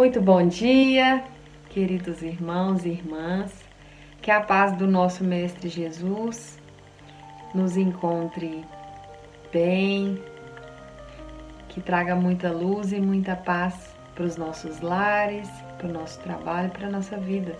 [0.00, 1.22] Muito bom dia,
[1.68, 3.52] queridos irmãos e irmãs.
[4.22, 6.58] Que a paz do nosso Mestre Jesus
[7.54, 8.64] nos encontre
[9.52, 10.18] bem,
[11.68, 16.70] que traga muita luz e muita paz para os nossos lares, para o nosso trabalho,
[16.70, 17.54] para a nossa vida.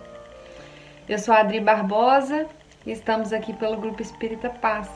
[1.07, 2.47] Eu sou a Adri Barbosa
[2.87, 4.89] e estamos aqui pelo Grupo Espírita Paz.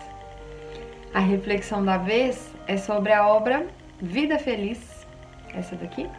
[1.13, 3.67] A reflexão da vez é sobre a obra
[4.01, 5.05] Vida Feliz,
[5.53, 6.09] essa daqui.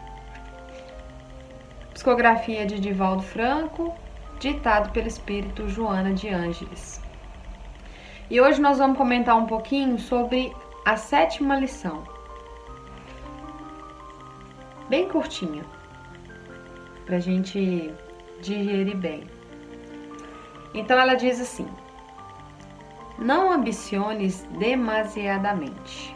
[1.97, 3.91] Psicografia de Divaldo Franco,
[4.39, 7.01] ditado pelo espírito Joana de Ângeles.
[8.29, 10.55] E hoje nós vamos comentar um pouquinho sobre
[10.85, 12.03] a sétima lição.
[14.87, 15.63] Bem curtinha,
[17.03, 17.91] para a gente
[18.43, 19.23] digerir bem.
[20.75, 21.67] Então ela diz assim:
[23.17, 26.15] Não ambiciones demasiadamente.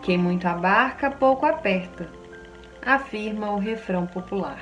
[0.00, 2.10] Quem muito abarca, pouco aperta,
[2.84, 4.60] afirma o refrão popular.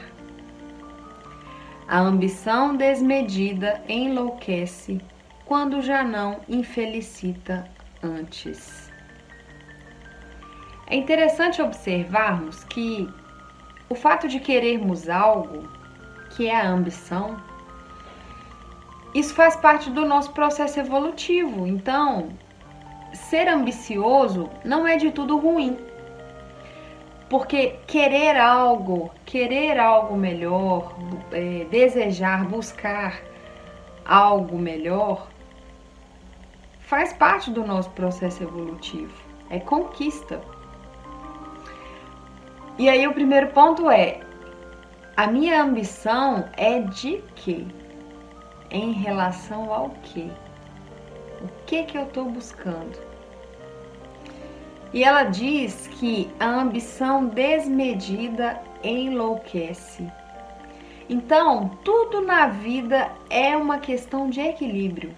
[1.89, 5.01] A ambição desmedida enlouquece
[5.45, 7.69] quando já não infelicita
[8.03, 8.91] antes.
[10.87, 13.09] É interessante observarmos que
[13.89, 15.69] o fato de querermos algo,
[16.31, 17.37] que é a ambição,
[19.15, 21.67] isso faz parte do nosso processo evolutivo.
[21.67, 22.31] Então,
[23.13, 25.77] ser ambicioso não é de tudo ruim.
[27.33, 30.95] Porque querer algo, querer algo melhor,
[31.31, 33.23] é, desejar, buscar
[34.05, 35.29] algo melhor,
[36.81, 39.15] faz parte do nosso processo evolutivo.
[39.49, 40.43] É conquista.
[42.77, 44.21] E aí o primeiro ponto é:
[45.17, 47.65] a minha ambição é de quê?
[48.71, 50.29] Em relação ao quê?
[51.41, 53.12] O que que eu estou buscando?
[54.93, 60.11] E ela diz que a ambição desmedida enlouquece.
[61.09, 65.17] Então, tudo na vida é uma questão de equilíbrio.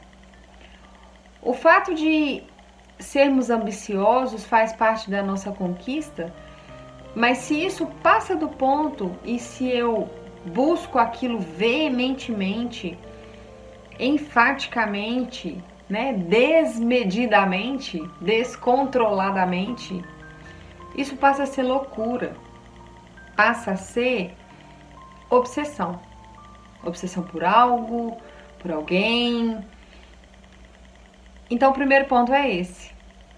[1.42, 2.42] O fato de
[2.98, 6.32] sermos ambiciosos faz parte da nossa conquista,
[7.14, 10.08] mas se isso passa do ponto e se eu
[10.46, 12.98] busco aquilo veementemente,
[13.98, 15.62] enfaticamente,
[15.94, 20.04] né, desmedidamente, descontroladamente,
[20.96, 22.36] isso passa a ser loucura,
[23.36, 24.34] passa a ser
[25.30, 26.00] obsessão.
[26.82, 28.18] Obsessão por algo,
[28.58, 29.64] por alguém.
[31.48, 32.90] Então, o primeiro ponto é esse: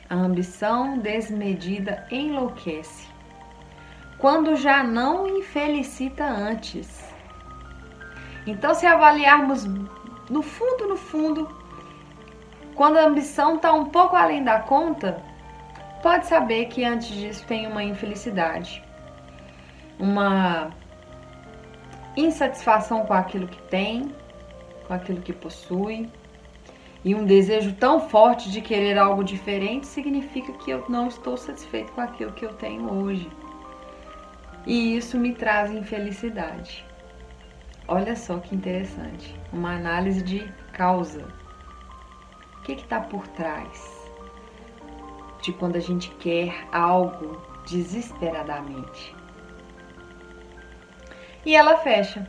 [0.09, 3.07] a ambição desmedida enlouquece,
[4.17, 7.05] quando já não infelicita antes.
[8.47, 9.67] Então, se avaliarmos
[10.31, 11.66] no fundo, no fundo,
[12.77, 15.23] quando a ambição está um pouco além da conta,
[16.03, 18.85] pode saber que antes disso tem uma infelicidade,
[19.99, 20.71] uma
[22.15, 24.15] insatisfação com aquilo que tem,
[24.87, 26.09] com aquilo que possui.
[27.03, 31.93] E um desejo tão forte de querer algo diferente significa que eu não estou satisfeito
[31.93, 33.31] com aquilo que eu tenho hoje.
[34.67, 36.85] E isso me traz infelicidade.
[37.89, 41.25] Olha só que interessante, uma análise de causa
[42.67, 44.11] que está por trás
[45.41, 49.15] de quando a gente quer algo desesperadamente?
[51.45, 52.29] E ela fecha.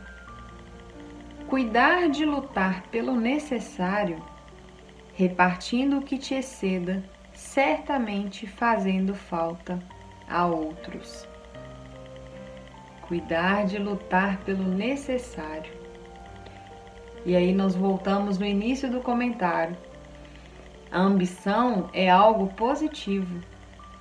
[1.48, 4.22] Cuidar de lutar pelo necessário,
[5.14, 9.80] repartindo o que te exceda, certamente fazendo falta
[10.28, 11.26] a outros.
[13.08, 15.72] Cuidar de lutar pelo necessário.
[17.26, 19.76] E aí nós voltamos no início do comentário
[20.90, 23.40] a ambição é algo positivo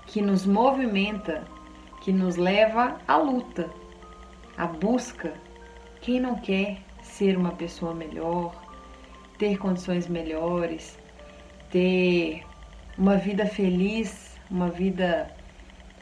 [0.05, 1.43] que nos movimenta,
[2.01, 3.69] que nos leva à luta,
[4.57, 5.33] à busca.
[6.01, 8.55] Quem não quer ser uma pessoa melhor,
[9.37, 10.97] ter condições melhores,
[11.69, 12.43] ter
[12.97, 15.29] uma vida feliz, uma vida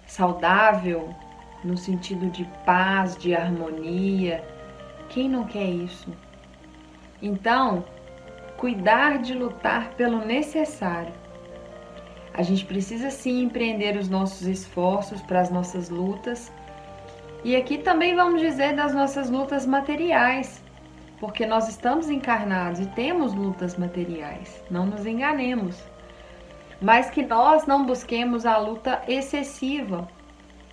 [0.06, 1.10] saudável,
[1.64, 4.44] no sentido de paz, de harmonia.
[5.10, 6.14] Quem não quer isso?
[7.22, 7.84] Então,
[8.66, 11.14] cuidar de lutar pelo necessário.
[12.34, 16.52] A gente precisa sim empreender os nossos esforços para as nossas lutas.
[17.44, 20.64] E aqui também vamos dizer das nossas lutas materiais,
[21.20, 25.80] porque nós estamos encarnados e temos lutas materiais, não nos enganemos.
[26.82, 30.08] Mas que nós não busquemos a luta excessiva,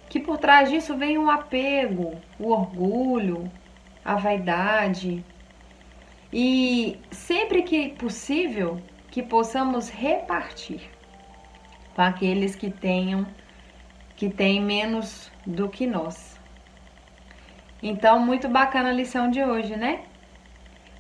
[0.09, 3.53] que por trás disso vem o um apego, o orgulho,
[4.03, 5.23] a vaidade,
[6.33, 8.81] e sempre que possível
[9.11, 10.81] que possamos repartir
[11.95, 13.27] com aqueles que tenham
[14.17, 16.41] que têm menos do que nós.
[17.83, 20.05] Então, muito bacana a lição de hoje, né?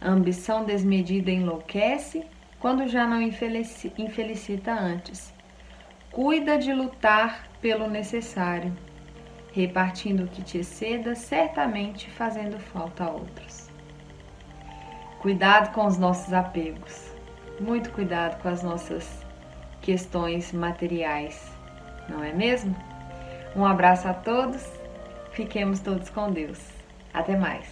[0.00, 2.26] A ambição desmedida enlouquece
[2.58, 5.32] quando já não infelicita antes.
[6.10, 8.76] Cuida de lutar pelo necessário,
[9.52, 13.71] repartindo o que te exceda, certamente fazendo falta a outros.
[15.22, 17.14] Cuidado com os nossos apegos,
[17.60, 19.24] muito cuidado com as nossas
[19.80, 21.40] questões materiais,
[22.08, 22.74] não é mesmo?
[23.54, 24.66] Um abraço a todos,
[25.30, 26.58] fiquemos todos com Deus.
[27.14, 27.68] Até mais.